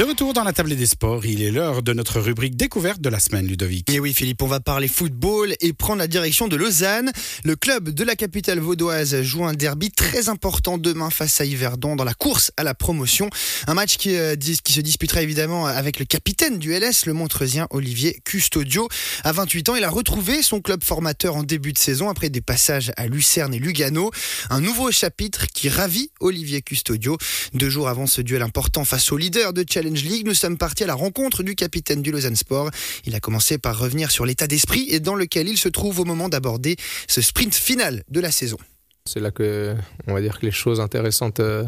De 0.00 0.04
retour 0.06 0.32
dans 0.32 0.44
la 0.44 0.54
table 0.54 0.74
des 0.74 0.86
sports, 0.86 1.26
il 1.26 1.42
est 1.42 1.50
l'heure 1.50 1.82
de 1.82 1.92
notre 1.92 2.20
rubrique 2.20 2.56
découverte 2.56 3.02
de 3.02 3.10
la 3.10 3.20
semaine, 3.20 3.46
Ludovic. 3.46 3.90
Et 3.90 4.00
oui, 4.00 4.14
Philippe, 4.14 4.40
on 4.40 4.46
va 4.46 4.58
parler 4.58 4.88
football 4.88 5.54
et 5.60 5.74
prendre 5.74 5.98
la 5.98 6.06
direction 6.06 6.48
de 6.48 6.56
Lausanne. 6.56 7.12
Le 7.44 7.54
club 7.54 7.90
de 7.90 8.02
la 8.02 8.16
capitale 8.16 8.60
vaudoise 8.60 9.20
joue 9.20 9.44
un 9.44 9.52
derby 9.52 9.90
très 9.90 10.30
important 10.30 10.78
demain 10.78 11.10
face 11.10 11.42
à 11.42 11.44
Yverdon 11.44 11.96
dans 11.96 12.04
la 12.04 12.14
course 12.14 12.50
à 12.56 12.64
la 12.64 12.72
promotion. 12.72 13.28
Un 13.66 13.74
match 13.74 13.98
qui, 13.98 14.16
euh, 14.16 14.36
se 14.40 14.80
disputera 14.80 15.20
évidemment 15.20 15.66
avec 15.66 15.98
le 15.98 16.06
capitaine 16.06 16.58
du 16.58 16.72
LS, 16.72 17.04
le 17.04 17.12
Montreusien 17.12 17.66
Olivier 17.68 18.22
Custodio. 18.24 18.88
À 19.22 19.32
28 19.32 19.68
ans, 19.68 19.76
il 19.76 19.84
a 19.84 19.90
retrouvé 19.90 20.40
son 20.40 20.62
club 20.62 20.82
formateur 20.82 21.36
en 21.36 21.42
début 21.42 21.74
de 21.74 21.78
saison 21.78 22.08
après 22.08 22.30
des 22.30 22.40
passages 22.40 22.90
à 22.96 23.06
Lucerne 23.06 23.52
et 23.52 23.58
Lugano. 23.58 24.10
Un 24.48 24.62
nouveau 24.62 24.90
chapitre 24.92 25.46
qui 25.52 25.68
ravit 25.68 26.10
Olivier 26.20 26.62
Custodio. 26.62 27.18
Deux 27.52 27.68
jours 27.68 27.90
avant 27.90 28.06
ce 28.06 28.22
duel 28.22 28.40
important 28.40 28.86
face 28.86 29.12
au 29.12 29.18
leader 29.18 29.52
de 29.52 29.62
Challenge 29.68 29.89
Nous 29.90 30.34
sommes 30.34 30.56
partis 30.56 30.84
à 30.84 30.86
la 30.86 30.94
rencontre 30.94 31.42
du 31.42 31.56
capitaine 31.56 32.00
du 32.00 32.12
Lausanne 32.12 32.36
Sport. 32.36 32.70
Il 33.06 33.14
a 33.16 33.20
commencé 33.20 33.58
par 33.58 33.76
revenir 33.76 34.10
sur 34.10 34.24
l'état 34.24 34.46
d'esprit 34.46 34.86
et 34.88 35.00
dans 35.00 35.16
lequel 35.16 35.48
il 35.48 35.58
se 35.58 35.68
trouve 35.68 35.98
au 35.98 36.04
moment 36.04 36.28
d'aborder 36.28 36.76
ce 37.08 37.20
sprint 37.20 37.54
final 37.54 38.04
de 38.08 38.20
la 38.20 38.30
saison. 38.30 38.58
C'est 39.04 39.18
là 39.18 39.32
que, 39.32 39.74
on 40.06 40.14
va 40.14 40.20
dire 40.20 40.38
que 40.38 40.46
les 40.46 40.52
choses 40.52 40.80
intéressantes 40.80 41.40
euh, 41.40 41.64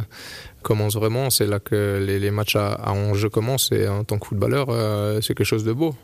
commencent 0.63 0.95
vraiment. 0.95 1.31
C'est 1.31 1.47
là 1.47 1.59
que 1.59 2.05
les, 2.07 2.31
matchs 2.31 2.55
à, 2.57 2.75
à, 2.75 2.93
enjeu 2.93 3.29
commencent. 3.29 3.73
Et 3.73 3.89
en 3.89 4.05
tant 4.05 4.19
que 4.19 4.27
footballeur, 4.29 4.69
euh, 4.69 5.21
c'est 5.21 5.35
quelque 5.35 5.47
chose 5.47 5.65
de 5.65 5.73
beau 5.73 5.97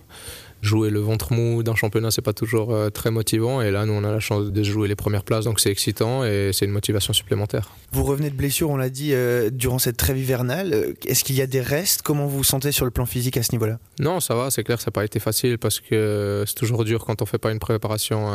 jouer 0.62 0.90
le 0.90 1.00
ventre 1.00 1.32
mou 1.32 1.62
d'un 1.62 1.74
championnat, 1.74 2.10
c'est 2.10 2.22
pas 2.22 2.32
toujours 2.32 2.72
euh, 2.72 2.90
très 2.90 3.10
motivant. 3.10 3.60
Et 3.60 3.70
là, 3.70 3.86
nous, 3.86 3.92
on 3.92 4.04
a 4.04 4.12
la 4.12 4.20
chance 4.20 4.50
de 4.50 4.62
jouer 4.62 4.88
les 4.88 4.96
premières 4.96 5.24
places, 5.24 5.44
donc 5.44 5.60
c'est 5.60 5.70
excitant 5.70 6.24
et 6.24 6.50
c'est 6.52 6.64
une 6.64 6.72
motivation 6.72 7.12
supplémentaire. 7.12 7.70
Vous 7.92 8.04
revenez 8.04 8.30
de 8.30 8.34
blessure, 8.34 8.70
on 8.70 8.76
l'a 8.76 8.90
dit, 8.90 9.10
euh, 9.12 9.50
durant 9.50 9.78
cette 9.78 9.96
trêve 9.96 10.18
hivernale. 10.18 10.72
Euh, 10.72 10.94
est-ce 11.06 11.24
qu'il 11.24 11.36
y 11.36 11.42
a 11.42 11.46
des 11.46 11.60
restes? 11.60 12.02
Comment 12.02 12.26
vous 12.26 12.38
vous 12.38 12.44
sentez 12.44 12.72
sur 12.72 12.84
le 12.84 12.90
plan 12.90 13.06
physique 13.06 13.36
à 13.36 13.42
ce 13.42 13.52
niveau-là? 13.52 13.78
Non, 14.00 14.20
ça 14.20 14.34
va, 14.34 14.50
c'est 14.50 14.64
clair, 14.64 14.80
ça 14.80 14.88
n'a 14.88 14.92
pas 14.92 15.04
été 15.04 15.18
facile 15.20 15.58
parce 15.58 15.80
que 15.80 16.44
c'est 16.46 16.54
toujours 16.54 16.84
dur 16.84 17.04
quand 17.04 17.22
on 17.22 17.26
fait 17.26 17.38
pas 17.38 17.52
une 17.52 17.58
préparation 17.58 18.26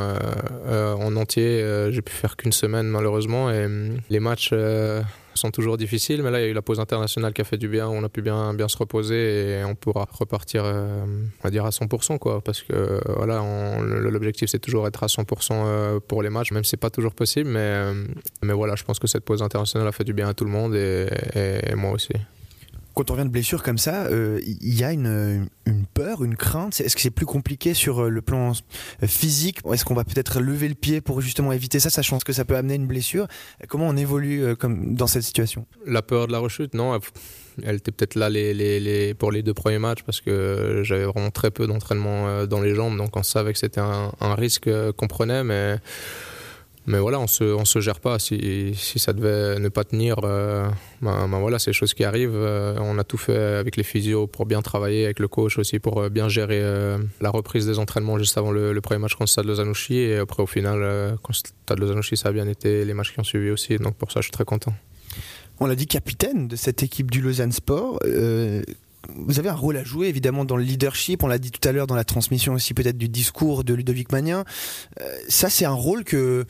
en 0.67 1.15
entier. 1.15 1.65
J'ai 1.91 2.01
pu 2.01 2.13
faire 2.13 2.35
qu'une 2.35 2.51
semaine, 2.51 2.87
malheureusement, 2.87 3.51
et 3.51 3.65
hum, 3.65 3.97
les 4.09 4.19
matchs 4.19 4.53
sont 5.39 5.51
toujours 5.51 5.77
difficiles, 5.77 6.21
mais 6.23 6.31
là, 6.31 6.39
il 6.39 6.43
y 6.43 6.45
a 6.45 6.49
eu 6.49 6.53
la 6.53 6.61
pause 6.61 6.79
internationale 6.79 7.33
qui 7.33 7.41
a 7.41 7.43
fait 7.43 7.57
du 7.57 7.67
bien. 7.67 7.87
On 7.87 8.03
a 8.03 8.09
pu 8.09 8.21
bien, 8.21 8.53
bien 8.53 8.67
se 8.67 8.77
reposer 8.77 9.59
et 9.59 9.63
on 9.63 9.75
pourra 9.75 10.07
repartir, 10.11 10.63
euh, 10.65 11.03
on 11.05 11.43
va 11.43 11.49
dire, 11.49 11.65
à 11.65 11.69
100%, 11.69 12.17
quoi. 12.19 12.41
Parce 12.41 12.61
que, 12.61 13.01
voilà, 13.15 13.41
l'objectif, 13.81 14.49
c'est 14.49 14.59
toujours 14.59 14.87
être 14.87 15.03
à 15.03 15.07
100% 15.07 15.51
euh, 15.51 15.99
pour 16.07 16.23
les 16.23 16.29
matchs, 16.29 16.51
même 16.51 16.63
si 16.63 16.71
c'est 16.71 16.77
pas 16.77 16.89
toujours 16.89 17.13
possible. 17.13 17.49
Mais, 17.49 17.59
euh, 17.59 18.05
mais 18.41 18.53
voilà, 18.53 18.75
je 18.75 18.83
pense 18.83 18.99
que 18.99 19.07
cette 19.07 19.23
pause 19.23 19.41
internationale 19.41 19.87
a 19.87 19.91
fait 19.91 20.03
du 20.03 20.13
bien 20.13 20.29
à 20.29 20.33
tout 20.33 20.45
le 20.45 20.51
monde 20.51 20.75
et, 20.75 21.07
et 21.35 21.75
moi 21.75 21.91
aussi 21.91 22.13
quand 22.93 23.09
on 23.09 23.13
revient 23.13 23.25
de 23.25 23.31
blessure 23.31 23.63
comme 23.63 23.77
ça, 23.77 24.05
euh, 24.05 24.39
il 24.45 24.73
y 24.73 24.83
a 24.83 24.91
une, 24.91 25.47
peur, 25.93 26.23
une 26.23 26.35
crainte? 26.35 26.79
Est-ce 26.79 26.95
que 26.95 27.01
c'est 27.01 27.09
plus 27.09 27.25
compliqué 27.25 27.73
sur 27.73 28.03
euh, 28.03 28.09
le 28.09 28.21
plan 28.21 28.51
euh, 28.51 29.07
physique? 29.07 29.59
Est-ce 29.71 29.83
qu'on 29.85 29.95
va 29.95 30.03
peut-être 30.03 30.39
lever 30.39 30.67
le 30.67 30.75
pied 30.75 31.01
pour 31.01 31.21
justement 31.21 31.51
éviter 31.51 31.79
ça, 31.79 31.89
sachant 31.89 32.19
que 32.19 32.33
ça 32.33 32.45
peut 32.45 32.55
amener 32.55 32.75
une 32.75 32.87
blessure? 32.87 33.27
Comment 33.67 33.87
on 33.87 33.97
évolue 33.97 34.55
comme 34.57 34.95
dans 34.95 35.07
cette 35.07 35.23
situation? 35.23 35.65
La 35.85 36.01
peur 36.01 36.27
de 36.27 36.31
la 36.31 36.39
rechute, 36.39 36.73
non. 36.73 36.99
Elle 37.63 37.75
était 37.75 37.91
peut-être 37.91 38.15
là 38.15 38.29
pour 39.17 39.31
les 39.31 39.43
deux 39.43 39.53
premiers 39.53 39.79
matchs 39.79 40.03
parce 40.03 40.21
que 40.21 40.81
j'avais 40.83 41.05
vraiment 41.05 41.31
très 41.31 41.51
peu 41.51 41.67
d'entraînement 41.67 42.45
dans 42.45 42.61
les 42.61 42.75
jambes, 42.75 42.97
donc 42.97 43.15
on 43.15 43.23
savait 43.23 43.53
que 43.53 43.59
c'était 43.59 43.81
un, 43.81 44.11
un 44.19 44.35
risque 44.35 44.69
qu'on 44.93 45.07
prenait, 45.07 45.43
mais 45.43 45.77
mais 46.85 46.99
voilà, 46.99 47.19
on 47.19 47.27
se, 47.27 47.43
on 47.45 47.63
se 47.63 47.79
gère 47.79 47.99
pas. 48.01 48.19
Si, 48.19 48.73
si 48.75 48.99
ça 48.99 49.13
devait 49.13 49.57
ne 49.59 49.69
pas 49.69 49.85
tenir, 49.85 50.17
euh, 50.23 50.67
ben, 51.01 51.29
ben 51.29 51.39
voilà, 51.39 51.57
c'est 51.57 51.71
des 51.71 51.75
choses 51.75 51.93
qui 51.93 52.03
arrivent. 52.03 52.35
Euh, 52.35 52.75
on 52.81 52.97
a 52.97 53.05
tout 53.05 53.17
fait 53.17 53.37
avec 53.37 53.77
les 53.77 53.83
physios 53.83 54.27
pour 54.27 54.45
bien 54.45 54.61
travailler, 54.61 55.05
avec 55.05 55.19
le 55.19 55.29
coach 55.29 55.57
aussi 55.57 55.79
pour 55.79 56.01
euh, 56.01 56.09
bien 56.09 56.27
gérer 56.27 56.61
la 57.21 57.29
reprise 57.29 57.65
des 57.65 57.79
entraînements 57.79 58.17
juste 58.17 58.37
avant 58.37 58.51
le, 58.51 58.79
premier 58.81 58.99
match 58.99 59.15
contre 59.15 59.29
Stade 59.29 59.45
Lausanne-Ouchy. 59.45 59.95
Et 59.95 60.17
après, 60.17 60.43
au 60.43 60.47
final, 60.47 61.17
contre 61.21 61.39
Stade 61.39 61.79
Lausanne-Ouchy, 61.79 62.17
ça 62.17 62.29
a 62.29 62.31
bien 62.31 62.47
été 62.47 62.83
les 62.83 62.93
matchs 62.93 63.13
qui 63.13 63.19
ont 63.19 63.23
suivi 63.23 63.49
aussi. 63.49 63.77
Donc 63.77 63.95
pour 63.95 64.11
ça, 64.11 64.19
je 64.19 64.25
suis 64.25 64.31
très 64.31 64.45
content. 64.45 64.73
On 65.59 65.67
l'a 65.67 65.75
dit 65.75 65.87
capitaine 65.87 66.47
de 66.47 66.55
cette 66.55 66.83
équipe 66.83 67.11
du 67.11 67.21
Lausanne 67.21 67.51
Sport 67.51 67.99
vous 69.09 69.39
avez 69.39 69.49
un 69.49 69.55
rôle 69.55 69.77
à 69.77 69.83
jouer 69.83 70.07
évidemment 70.07 70.45
dans 70.45 70.55
le 70.55 70.63
leadership, 70.63 71.23
on 71.23 71.27
l'a 71.27 71.37
dit 71.37 71.51
tout 71.51 71.67
à 71.67 71.71
l'heure 71.71 71.87
dans 71.87 71.95
la 71.95 72.03
transmission 72.03 72.53
aussi 72.53 72.73
peut-être 72.73 72.97
du 72.97 73.09
discours 73.09 73.63
de 73.63 73.73
Ludovic 73.73 74.11
Magnin. 74.11 74.45
Euh, 75.01 75.15
ça 75.27 75.49
c'est 75.49 75.65
un 75.65 75.73
rôle 75.73 76.03
que 76.03 76.45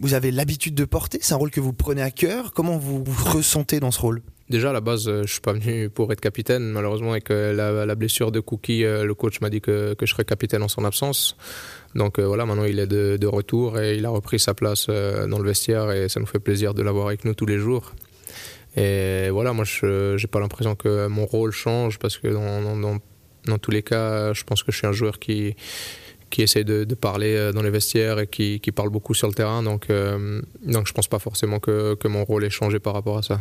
vous 0.00 0.14
avez 0.14 0.30
l'habitude 0.30 0.74
de 0.74 0.84
porter, 0.84 1.18
c'est 1.20 1.34
un 1.34 1.38
rôle 1.38 1.50
que 1.50 1.60
vous 1.60 1.72
prenez 1.72 2.02
à 2.02 2.10
cœur? 2.10 2.52
Comment 2.52 2.78
vous 2.78 3.04
vous 3.04 3.30
ressentez 3.30 3.80
dans 3.80 3.90
ce 3.90 4.00
rôle? 4.00 4.22
Déjà 4.48 4.70
à 4.70 4.72
la 4.72 4.80
base, 4.80 5.06
euh, 5.08 5.22
je 5.26 5.32
suis 5.32 5.40
pas 5.40 5.52
venu 5.52 5.90
pour 5.90 6.12
être 6.12 6.20
capitaine. 6.20 6.72
Malheureusement 6.72 7.12
avec 7.12 7.30
euh, 7.30 7.52
la, 7.52 7.94
blessure 7.94 8.32
de 8.32 8.40
Cookie, 8.40 8.82
le 8.82 9.12
coach 9.14 9.40
m'a 9.40 9.50
dit 9.50 9.60
que, 9.60 9.94
je 10.00 10.06
serais 10.06 10.24
capitaine 10.24 10.62
en 10.62 10.68
son 10.68 10.84
absence. 10.84 11.36
Donc 11.94 12.18
voilà, 12.18 12.46
maintenant 12.46 12.64
il 12.64 12.78
est 12.78 12.86
de, 12.86 13.26
retour 13.26 13.78
et 13.78 13.96
il 13.96 14.06
a 14.06 14.10
repris 14.10 14.38
sa 14.40 14.54
place 14.54 14.86
dans 14.86 15.38
le 15.38 15.44
vestiaire 15.44 15.92
et 15.92 16.08
ça 16.08 16.18
nous 16.18 16.26
fait 16.26 16.38
plaisir 16.38 16.72
de 16.74 16.82
l'avoir 16.82 17.08
avec 17.08 17.24
nous 17.24 17.34
tous 17.34 17.46
les 17.46 17.58
jours. 17.58 17.92
Et 18.76 19.30
voilà, 19.30 19.52
moi, 19.52 19.64
je 19.64 20.14
n'ai 20.14 20.26
pas 20.26 20.40
l'impression 20.40 20.74
que 20.74 21.06
mon 21.08 21.26
rôle 21.26 21.50
change 21.50 21.98
parce 21.98 22.18
que 22.18 22.28
dans, 22.28 22.76
dans, 22.76 22.98
dans, 23.46 23.58
tous 23.58 23.70
les 23.70 23.82
cas, 23.82 24.32
je 24.32 24.44
pense 24.44 24.62
que 24.62 24.70
je 24.70 24.78
suis 24.78 24.86
un 24.86 24.92
joueur 24.92 25.18
qui, 25.18 25.56
qui 26.30 26.42
essaie 26.42 26.64
de, 26.64 26.94
parler 26.94 27.34
euh, 27.34 27.52
dans 27.52 27.62
les 27.62 27.70
vestiaires 27.70 28.20
et 28.20 28.26
qui, 28.26 28.60
qui, 28.60 28.72
parle 28.72 28.90
beaucoup 28.90 29.14
sur 29.14 29.26
le 29.26 29.34
terrain. 29.34 29.62
Donc, 29.62 29.90
euh, 29.90 30.40
donc 30.62 30.86
je 30.86 30.92
ne 30.92 30.94
pense 30.94 31.08
pas 31.08 31.18
forcément 31.18 31.58
que, 31.58 31.94
que 31.94 32.08
mon 32.08 32.24
rôle 32.24 32.44
ait 32.44 32.50
changé 32.50 32.78
par 32.78 32.94
rapport 32.94 33.18
à 33.18 33.22
ça. 33.22 33.40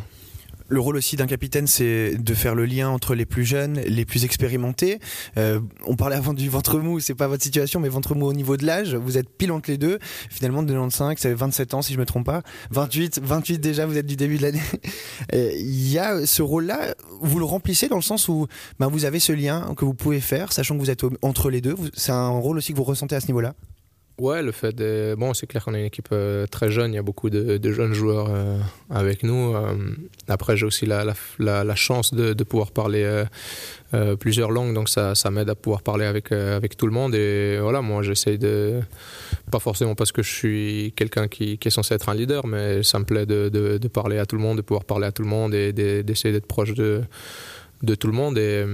Le 0.70 0.80
rôle 0.80 0.98
aussi 0.98 1.16
d'un 1.16 1.26
capitaine, 1.26 1.66
c'est 1.66 2.16
de 2.16 2.34
faire 2.36 2.54
le 2.54 2.66
lien 2.66 2.90
entre 2.90 3.16
les 3.16 3.26
plus 3.26 3.44
jeunes, 3.44 3.80
les 3.80 4.06
plus 4.06 4.24
expérimentés. 4.24 5.00
Euh, 5.38 5.60
on 5.86 5.96
parlait 5.96 6.16
avant 6.16 6.34
du 6.34 6.48
ventre 6.48 6.78
mou, 6.78 7.00
c'est 7.00 7.16
pas 7.16 7.28
votre 7.28 7.42
situation, 7.42 7.80
mais 7.80 7.90
ventre 7.90 8.14
mou 8.14 8.28
au 8.28 8.34
niveau 8.34 8.56
de 8.56 8.66
l'âge. 8.68 8.94
Vous 8.94 9.18
êtes 9.18 9.30
pile 9.30 9.52
entre 9.52 9.72
les 9.72 9.80
deux. 9.80 9.98
Finalement, 10.30 10.62
de 10.62 10.68
95, 10.68 11.18
ça 11.18 11.30
fait 11.30 11.34
27 11.34 11.74
ans 11.74 11.82
si 11.82 11.94
je 11.94 11.98
me 11.98 12.06
trompe 12.06 12.28
pas. 12.28 12.44
28, 12.70 13.20
28 13.24 13.58
déjà, 13.58 13.88
vous 13.88 13.98
êtes 13.98 14.06
du 14.06 14.16
début 14.16 14.38
de 14.38 14.44
l'année. 14.44 14.62
Il 15.34 15.92
y 15.92 15.98
a 15.98 16.28
ce 16.28 16.44
rôle-là, 16.44 16.94
vous 17.20 17.40
le 17.40 17.46
remplissez 17.46 17.88
dans 17.88 17.96
le 17.96 18.04
sens 18.04 18.28
où 18.28 18.46
ben, 18.80 18.90
vous 18.90 19.06
avez 19.06 19.20
ce 19.20 19.32
lien 19.34 19.74
que 19.76 19.86
vous 19.86 19.96
pouvez 19.96 20.20
faire, 20.20 20.54
sachant 20.54 20.76
que 20.76 20.82
vous 20.82 20.92
êtes 20.92 21.04
entre 21.24 21.50
les 21.50 21.62
deux. 21.62 21.76
C'est 21.96 22.12
un 22.12 22.30
rôle 22.30 22.58
aussi 22.58 22.74
que 22.74 22.78
vous 22.78 22.84
ressentez 22.84 23.16
à 23.16 23.22
ce 23.22 23.28
niveau-là 23.28 23.56
Ouais, 24.20 24.44
le 24.44 24.52
fait 24.52 24.76
de... 24.76 25.16
Bon, 25.18 25.34
c'est 25.34 25.48
clair 25.48 25.64
qu'on 25.64 25.74
est 25.74 25.80
une 25.80 25.86
équipe 25.86 26.10
euh, 26.12 26.46
très 26.46 26.70
jeune, 26.70 26.92
il 26.92 26.96
y 26.96 27.00
a 27.00 27.02
beaucoup 27.02 27.30
de, 27.30 27.72
jeunes 27.72 27.94
joueurs 27.94 28.28
euh, 28.30 28.58
avec 28.90 29.24
nous. 29.24 29.56
Euh, 29.56 29.74
après, 30.28 30.58
j'ai 30.58 30.66
aussi 30.66 30.86
la, 30.86 31.06
chance 31.76 32.14
de, 32.14 32.44
pouvoir 32.44 32.72
parler 32.72 33.24
plusieurs 34.20 34.52
langues, 34.52 34.74
donc 34.74 34.90
ça, 34.90 35.14
m'aide 35.32 35.50
à 35.50 35.56
pouvoir 35.56 35.84
parler 35.84 36.06
avec, 36.06 36.78
tout 36.78 36.86
le 36.86 36.92
monde. 36.92 37.16
Et 37.16 37.60
voilà, 37.62 37.82
moi, 37.82 38.04
j'essaye 38.04 38.38
de... 38.38 38.82
Pas 39.52 39.60
forcément 39.60 39.96
parce 39.96 40.12
que 40.12 40.22
je 40.22 40.32
suis 40.32 40.94
quelqu'un 40.98 41.30
qui, 41.30 41.58
est 41.64 41.70
censé 41.70 41.94
être 41.94 42.10
un 42.10 42.14
leader, 42.14 42.46
mais 42.46 42.84
ça 42.84 43.00
me 43.00 43.06
plaît 43.06 43.26
de, 43.26 43.88
parler 43.88 44.18
à 44.18 44.26
tout 44.26 44.36
le 44.36 44.42
monde, 44.42 44.58
de 44.58 44.62
pouvoir 44.62 44.84
parler 44.84 45.08
à 45.08 45.14
tout 45.14 45.24
le 45.24 45.30
monde 45.30 45.54
et 45.54 45.72
d'essayer 46.04 46.34
d'être 46.34 46.48
proche 46.48 46.74
de 46.74 47.02
de 47.82 47.96
tout 47.96 48.08
le 48.08 48.14
monde 48.14 48.38
et, 48.38 48.66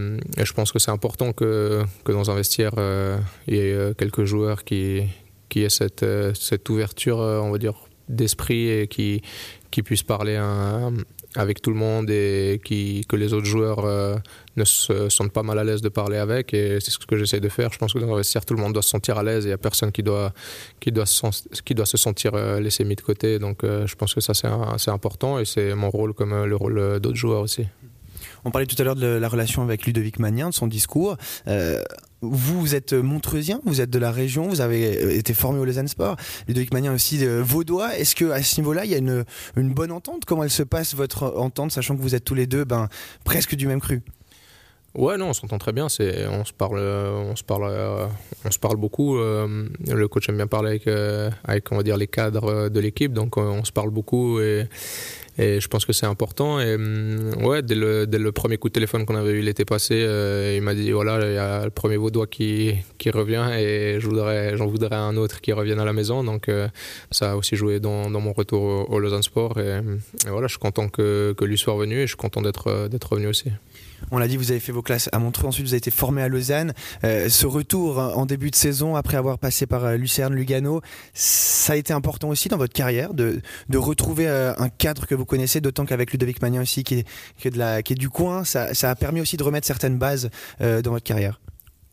je 0.44 0.54
pense 0.54 0.72
que 0.72 0.80
c'est 0.80 0.90
important 0.90 1.32
que, 1.32 1.84
dans 2.08 2.32
un 2.32 2.34
vestiaire 2.34 2.74
il 3.48 3.54
y 3.54 3.60
ait 3.60 3.94
quelques 3.96 4.24
joueurs 4.24 4.64
qui, 4.64 5.04
qui 5.50 5.64
ait 5.64 5.70
cette, 5.70 6.04
euh, 6.04 6.34
cette 6.34 6.70
ouverture, 6.70 7.20
euh, 7.20 7.40
on 7.40 7.52
va 7.52 7.58
dire, 7.58 7.76
d'esprit 8.10 8.70
et 8.70 8.88
qui, 8.88 9.22
qui 9.72 9.82
puisse 9.82 10.04
parler 10.04 10.40
avec 11.36 11.62
tout 11.62 11.72
le 11.72 11.76
monde 11.76 12.10
et 12.12 12.62
qui, 12.64 13.04
que 13.10 13.16
les 13.16 13.34
autres 13.34 13.48
joueurs 13.48 13.84
euh, 13.84 14.16
ne 14.58 14.64
se 14.64 15.10
sentent 15.10 15.32
pas 15.32 15.42
mal 15.42 15.58
à 15.58 15.64
l'aise 15.64 15.82
de 15.82 15.90
parler 15.90 16.18
avec. 16.18 16.54
Et 16.54 16.80
c'est 16.80 16.92
ce 16.92 17.00
que 17.00 17.18
j'essaie 17.18 17.40
de 17.40 17.50
faire. 17.50 17.74
Je 17.74 17.80
pense 17.80 17.94
que 17.94 18.00
dans 18.00 18.12
le 18.12 18.18
vestiaire, 18.18 18.46
tout 18.46 18.54
le 18.54 18.62
monde 18.62 18.74
doit 18.74 18.84
se 18.84 18.90
sentir 18.90 19.18
à 19.18 19.24
l'aise 19.24 19.46
il 19.46 19.48
n'y 19.48 19.54
a 19.54 19.58
personne 19.58 19.92
qui 19.92 20.04
doit, 20.04 20.34
qui, 20.80 20.92
doit 20.92 21.08
se, 21.08 21.26
qui 21.66 21.74
doit 21.74 21.88
se 21.88 21.98
sentir 21.98 22.36
laissé 22.60 22.84
mis 22.84 22.96
de 22.96 23.02
côté. 23.02 23.40
Donc 23.40 23.64
je 23.64 23.96
pense 23.96 24.14
que 24.14 24.22
ça, 24.22 24.34
c'est 24.36 24.92
important 24.92 25.40
et 25.40 25.46
c'est 25.46 25.74
mon 25.74 25.90
rôle 25.90 26.14
comme 26.14 26.46
le 26.46 26.56
rôle 26.56 27.00
d'autres 27.00 27.18
joueurs 27.18 27.42
aussi. 27.42 27.66
On 28.44 28.52
parlait 28.52 28.68
tout 28.68 28.80
à 28.80 28.84
l'heure 28.84 28.96
de 28.96 29.08
la 29.08 29.28
relation 29.28 29.64
avec 29.64 29.88
Ludovic 29.88 30.20
Magnin, 30.20 30.50
de 30.50 30.54
son 30.54 30.68
discours. 30.68 31.18
Vous, 32.32 32.76
êtes 32.76 32.94
montreusien, 32.94 33.60
vous 33.66 33.82
êtes 33.82 33.90
de 33.90 34.00
la 34.00 34.12
région, 34.12 34.48
vous 34.48 34.62
avez 34.62 34.98
euh, 34.98 35.18
été 35.18 35.34
formé 35.34 35.60
au 35.60 35.66
Lausanne 35.66 35.88
Sport. 35.88 36.18
Ludovic 36.48 36.74
Magnin 36.74 36.94
aussi 36.94 37.26
euh, 37.26 37.42
vaudois. 37.44 37.98
Est-ce 37.98 38.16
que 38.16 38.32
à 38.32 38.42
ce 38.44 38.60
niveau-là, 38.60 38.86
il 38.86 38.92
y 38.92 38.96
a 38.96 38.98
une, 38.98 39.26
une, 39.56 39.74
bonne 39.74 39.92
entente? 39.92 40.26
Comment 40.26 40.44
elle 40.44 40.50
se 40.50 40.64
passe 40.64 40.96
votre 40.96 41.34
entente, 41.38 41.72
sachant 41.72 41.96
que 41.96 42.02
vous 42.02 42.16
êtes 42.16 42.24
tous 42.24 42.36
les 42.36 42.48
deux 42.48 42.66
ben, 42.66 42.90
presque 43.24 43.56
du 43.56 43.68
même 43.68 43.80
cru? 43.80 44.02
Ouais, 44.96 45.18
non, 45.18 45.30
on 45.30 45.34
s'entend 45.34 45.58
très 45.58 45.74
bien. 45.74 45.90
C'est, 45.90 46.26
on 46.28 46.46
se 46.46 46.54
parle, 46.54 46.80
on 46.80 47.36
se 47.36 47.44
parle, 47.44 47.70
on 48.46 48.52
se 48.52 48.60
parle 48.60 48.78
beaucoup. 48.78 49.18
le 49.18 50.08
coach 50.08 50.30
aime 50.30 50.38
bien 50.38 50.48
parler 50.48 50.70
avec, 50.70 50.88
avec, 51.44 51.72
on 51.72 51.78
va 51.78 51.84
dire, 51.84 51.98
les 51.98 52.08
cadres 52.08 52.70
de 52.70 52.80
l'équipe, 52.80 53.14
donc 53.14 53.38
on 53.38 53.64
se 53.64 53.72
parle 53.72 53.90
beaucoup 53.90 54.40
et 55.38 55.60
je 55.60 55.68
pense 55.68 55.86
que 55.86 55.94
c'est 55.94 56.06
important. 56.06 56.60
Mm, 56.60 57.44
ouais, 57.44 57.62
dès 57.62 57.76
le, 57.76 58.08
dès 58.08 58.18
le, 58.18 58.32
premier 58.32 58.58
coup 58.58 58.70
de 58.70 58.74
téléphone 58.74 59.06
qu'on 59.06 59.16
avait 59.16 59.34
eu 59.34 59.42
l'été 59.42 59.66
passé, 59.66 59.96
il 60.56 60.62
m'a 60.62 60.74
dit 60.74 60.92
voilà, 60.92 61.28
il 61.28 61.34
y 61.34 61.38
a 61.38 61.66
le 61.66 61.72
premier 61.72 61.98
Vaudois 61.98 62.28
qui, 62.28 62.76
qui 62.98 63.10
revient 63.10 63.50
et 63.58 64.00
je 64.00 64.56
j'en 64.56 64.68
voudrais 64.68 64.96
un 64.96 65.18
autre 65.18 65.42
qui 65.42 65.52
revienne 65.52 65.80
à 65.80 65.86
la 65.86 65.94
maison. 65.94 66.24
Donc 66.24 66.50
ça 67.12 67.32
a 67.32 67.36
aussi 67.36 67.56
joué 67.56 67.80
dans, 67.80 68.10
mon 68.10 68.34
retour 68.34 68.90
au, 68.90 69.00
Lausanne 69.00 69.24
Sport. 69.24 69.60
Et, 69.60 69.82
voilà, 70.28 70.48
je 70.48 70.54
suis 70.54 70.60
content 70.60 70.88
que, 70.88 71.34
que 71.38 71.46
lui 71.46 71.58
soit 71.58 71.74
revenu 71.74 71.98
et 71.98 72.02
je 72.02 72.08
suis 72.08 72.18
content 72.18 72.42
d'être, 72.42 72.88
d'être 72.88 73.12
revenu 73.12 73.28
aussi. 73.28 73.52
On 74.12 74.18
l'a 74.18 74.28
dit, 74.28 74.38
vous 74.38 74.52
avez 74.52 74.60
fait 74.60 74.72
vos 74.72 74.82
classes 74.82 75.10
à 75.12 75.20
Montreux, 75.20 75.48
ensuite 75.48 75.66
vous 75.66 75.74
avez 75.74 75.80
été 75.80 75.92
formé 75.92 76.22
à 76.22 76.28
Lausanne. 76.28 76.74
Euh, 77.04 77.30
ce 77.30 77.46
retour 77.46 77.98
en 77.98 78.26
début 78.26 78.52
de 78.52 78.56
saison, 78.56 78.96
après 78.96 79.18
avoir 79.18 79.40
passé 79.40 79.66
par 79.66 79.86
euh, 79.86 79.98
Lucerne, 79.98 80.34
Lugano, 80.34 80.82
ça 81.14 81.74
a 81.74 81.76
été 81.76 81.94
important 81.94 82.30
aussi 82.30 82.50
dans 82.50 82.58
votre 82.58 82.74
carrière 82.74 83.14
de, 83.14 83.42
retrouver 83.76 84.28
euh, 84.28 84.54
un 84.58 84.70
cadre 84.70 85.08
que 85.08 85.16
vous 85.16 85.26
connaissez, 85.26 85.62
d'autant 85.62 85.86
qu'avec 85.86 86.12
Ludovic 86.12 86.42
Magnin 86.42 86.62
aussi, 86.62 86.84
qui 86.84 87.04
est, 87.44 87.50
de 87.50 87.82
qui 87.82 87.94
est 87.94 87.96
du 87.96 88.10
coin, 88.10 88.44
ça, 88.44 88.70
a 88.82 88.96
permis 88.96 89.22
aussi 89.22 89.38
de 89.38 89.44
remettre 89.44 89.68
certaines 89.68 89.98
bases 89.98 90.30
dans 90.60 90.92
votre 90.92 91.04
carrière. 91.04 91.40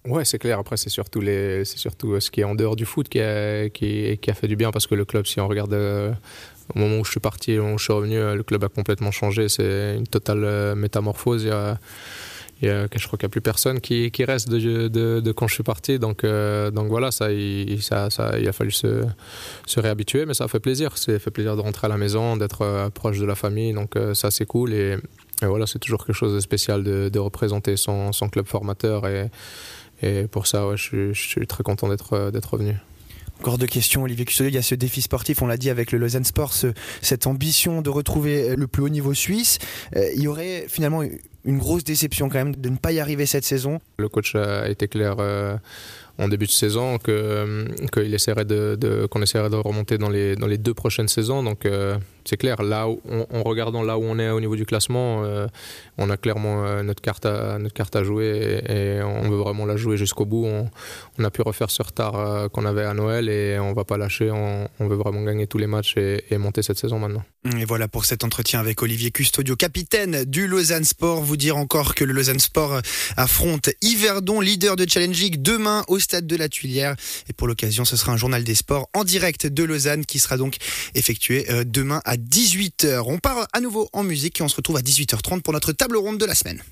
Ouais, 0.06 0.24
c'est 0.24 0.38
clair. 0.38 0.58
Après, 0.58 0.76
c'est 0.76 0.90
surtout, 0.90 1.20
les, 1.20 1.64
c'est 1.64 1.78
surtout 1.78 2.18
ce 2.18 2.30
qui 2.30 2.40
est 2.40 2.44
en 2.44 2.54
dehors 2.54 2.76
du 2.76 2.84
foot 2.84 3.08
qui 3.08 3.20
a, 3.20 3.68
qui, 3.68 4.18
a 4.26 4.34
fait 4.34 4.48
du 4.48 4.56
bien 4.56 4.70
parce 4.70 4.86
que 4.86 4.94
le 4.94 5.04
club, 5.04 5.26
si 5.26 5.40
on 5.40 5.48
regarde 5.48 5.74
au 6.74 6.78
moment 6.78 6.98
où 6.98 7.04
je 7.04 7.10
suis 7.10 7.20
parti, 7.20 7.58
où 7.58 7.78
je 7.78 7.84
suis 7.84 7.92
revenu, 7.92 8.16
euh, 8.16 8.34
le 8.34 8.42
club 8.42 8.64
a 8.64 8.68
complètement 8.68 9.10
changé. 9.10 9.48
C'est 9.48 9.96
une 9.96 10.06
totale 10.06 10.44
euh, 10.44 10.74
métamorphose. 10.74 11.42
Il 11.42 11.48
y 11.48 11.50
a, 11.50 11.78
il 12.60 12.68
y 12.68 12.70
a, 12.70 12.86
je 12.94 13.06
crois 13.06 13.18
qu'il 13.18 13.26
n'y 13.26 13.30
a 13.30 13.34
plus 13.34 13.40
personne 13.40 13.80
qui, 13.80 14.10
reste 14.24 14.48
de, 14.48 15.32
quand 15.32 15.48
je 15.48 15.54
suis 15.54 15.62
parti. 15.62 15.98
Donc, 15.98 16.24
euh, 16.24 16.70
donc 16.70 16.88
voilà, 16.88 17.10
ça 17.10 17.32
il, 17.32 17.82
ça, 17.82 18.08
il 18.38 18.48
a 18.48 18.52
fallu 18.52 18.70
se, 18.70 19.04
réhabituer, 19.76 20.26
mais 20.26 20.34
ça 20.34 20.48
fait 20.48 20.60
plaisir. 20.60 20.96
Ça 20.96 21.18
fait 21.18 21.30
plaisir 21.30 21.56
de 21.56 21.60
rentrer 21.60 21.86
à 21.86 21.90
la 21.90 21.96
maison, 21.96 22.36
d'être 22.36 22.90
proche 22.94 23.18
de 23.18 23.26
la 23.26 23.34
famille. 23.34 23.72
Donc 23.72 23.96
ça, 24.14 24.30
c'est 24.30 24.46
cool. 24.46 24.72
Et, 24.72 24.96
voilà, 25.42 25.66
c'est 25.66 25.80
toujours 25.80 26.06
quelque 26.06 26.14
chose 26.14 26.34
de 26.34 26.40
spécial 26.40 26.84
de, 26.84 27.18
représenter 27.18 27.76
son, 27.76 28.12
club 28.30 28.46
formateur. 28.46 29.08
Et, 29.08 30.28
pour 30.28 30.46
ça, 30.46 30.64
je, 30.76 31.12
suis 31.12 31.46
très 31.48 31.64
content 31.64 31.88
d'être 31.88 32.50
revenu. 32.52 32.76
Encore 33.42 33.58
deux 33.58 33.66
questions, 33.66 34.04
Olivier 34.04 34.24
Custodier. 34.24 34.52
Il 34.52 34.54
y 34.54 34.58
a 34.58 34.62
ce 34.62 34.76
défi 34.76 35.02
sportif, 35.02 35.42
on 35.42 35.48
l'a 35.48 35.56
dit 35.56 35.68
avec 35.68 35.90
le 35.90 35.98
Lausanne 35.98 36.24
Sport, 36.24 36.54
cette 37.00 37.26
ambition 37.26 37.82
de 37.82 37.90
retrouver 37.90 38.54
le 38.54 38.68
plus 38.68 38.84
haut 38.84 38.88
niveau 38.88 39.14
suisse. 39.14 39.58
Euh, 39.96 40.08
il 40.14 40.22
y 40.22 40.28
aurait 40.28 40.66
finalement 40.68 41.02
une 41.02 41.58
grosse 41.58 41.82
déception 41.82 42.28
quand 42.28 42.38
même 42.38 42.54
de 42.54 42.68
ne 42.68 42.76
pas 42.76 42.92
y 42.92 43.00
arriver 43.00 43.26
cette 43.26 43.42
saison. 43.42 43.80
Le 43.98 44.08
coach 44.08 44.36
a 44.36 44.68
été 44.68 44.86
clair. 44.86 45.16
Euh, 45.18 45.56
en 46.18 46.28
début 46.28 46.46
de 46.46 46.50
saison 46.50 46.98
que 46.98 47.10
euh, 47.10 47.64
qu'il 47.92 48.14
essaierait 48.14 48.44
de, 48.44 49.06
qu'on 49.10 49.22
essaierait 49.22 49.50
de 49.50 49.56
remonter 49.56 49.98
dans 49.98 50.10
les 50.10 50.36
dans 50.36 50.46
les 50.46 50.58
deux 50.58 50.74
prochaines 50.74 51.08
saisons 51.08 51.42
donc 51.42 51.64
euh, 51.64 51.96
c'est 52.24 52.36
clair 52.36 52.62
là 52.62 52.86
en 52.86 53.42
regardant 53.42 53.82
là 53.82 53.98
où 53.98 54.02
on 54.02 54.18
est 54.18 54.30
au 54.30 54.40
niveau 54.40 54.56
du 54.56 54.66
classement 54.66 55.24
euh, 55.24 55.46
on 55.98 56.10
a 56.10 56.16
clairement 56.16 56.82
notre 56.82 57.02
carte 57.02 57.26
à 57.26 57.58
notre 57.58 57.74
carte 57.74 57.96
à 57.96 58.04
jouer 58.04 58.62
et, 58.68 59.02
on 59.02 59.28
veut 59.28 59.36
vraiment 59.36 59.66
la 59.66 59.76
jouer 59.76 59.96
jusqu'au 59.96 60.24
bout. 60.24 60.46
On, 60.46 61.24
a 61.24 61.30
pu 61.30 61.42
refaire 61.42 61.70
ce 61.70 61.82
retard 61.82 62.50
qu'on 62.50 62.64
avait 62.64 62.84
à 62.84 62.94
Noël 62.94 63.28
et 63.28 63.58
on 63.58 63.72
va 63.72 63.84
pas 63.84 63.96
lâcher. 63.96 64.30
On, 64.30 64.68
veut 64.80 64.96
vraiment 64.96 65.22
gagner 65.22 65.46
tous 65.46 65.58
les 65.58 65.66
matchs 65.66 65.96
et, 65.96 66.38
monter 66.38 66.62
cette 66.62 66.78
saison 66.78 66.98
maintenant. 66.98 67.22
Et 67.58 67.64
voilà 67.64 67.88
pour 67.88 68.04
cet 68.04 68.24
entretien 68.24 68.60
avec 68.60 68.82
Olivier 68.82 69.10
Custodio 69.10 69.56
capitaine 69.56 70.24
du 70.24 70.46
Lausanne 70.46 70.84
Sport. 70.84 71.22
Vous 71.22 71.36
dire 71.36 71.56
encore 71.56 71.94
que 71.94 72.04
le 72.04 72.12
Lausanne 72.12 72.38
Sport 72.38 72.80
affronte 73.16 73.70
Yverdon 73.82 74.40
leader 74.40 74.76
de 74.76 74.88
Challenge 74.88 75.30
demain 75.38 75.84
au 75.88 75.98
stade 75.98 76.26
de 76.26 76.36
la 76.36 76.48
Tuilière. 76.48 76.96
Et 77.28 77.32
pour 77.32 77.46
l'occasion, 77.46 77.84
ce 77.84 77.96
sera 77.96 78.12
un 78.12 78.16
journal 78.16 78.44
des 78.44 78.54
sports 78.54 78.88
en 78.94 79.04
direct 79.04 79.46
de 79.46 79.64
Lausanne 79.64 80.04
qui 80.04 80.18
sera 80.18 80.36
donc 80.36 80.56
effectué 80.94 81.50
euh, 81.50 81.64
demain 81.64 82.00
à 82.12 82.16
18h. 82.16 83.04
On 83.06 83.16
part 83.16 83.48
à 83.54 83.60
nouveau 83.60 83.88
en 83.94 84.02
musique 84.02 84.38
et 84.38 84.42
on 84.42 84.48
se 84.48 84.56
retrouve 84.56 84.76
à 84.76 84.82
18h30 84.82 85.40
pour 85.40 85.54
notre 85.54 85.72
table 85.72 85.96
ronde 85.96 86.18
de 86.18 86.26
la 86.26 86.34
semaine. 86.34 86.60